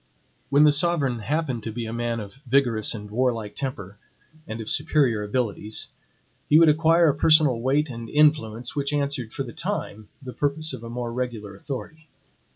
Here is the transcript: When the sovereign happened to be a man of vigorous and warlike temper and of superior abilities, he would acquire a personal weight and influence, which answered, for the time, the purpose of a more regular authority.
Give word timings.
When 0.49 0.63
the 0.63 0.71
sovereign 0.71 1.19
happened 1.19 1.61
to 1.61 1.71
be 1.71 1.85
a 1.85 1.93
man 1.93 2.19
of 2.19 2.39
vigorous 2.47 2.95
and 2.95 3.11
warlike 3.11 3.53
temper 3.53 3.99
and 4.47 4.59
of 4.59 4.67
superior 4.67 5.21
abilities, 5.21 5.89
he 6.49 6.57
would 6.57 6.69
acquire 6.69 7.09
a 7.09 7.13
personal 7.15 7.61
weight 7.61 7.91
and 7.91 8.09
influence, 8.09 8.75
which 8.75 8.93
answered, 8.93 9.31
for 9.31 9.43
the 9.43 9.53
time, 9.53 10.07
the 10.19 10.33
purpose 10.33 10.73
of 10.73 10.83
a 10.83 10.89
more 10.89 11.13
regular 11.13 11.53
authority. 11.55 12.07